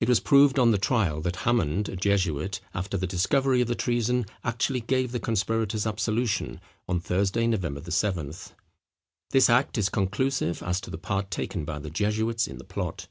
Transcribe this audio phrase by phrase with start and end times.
[0.00, 3.76] It was proved on the trial that Hammond, a jesuit, after the discovery of the
[3.76, 8.50] treason, actually gave the conspirators absolution on Thursday, November the 7th.
[9.30, 13.06] This act is conclusive as to the part taken by the jesuits in the plot.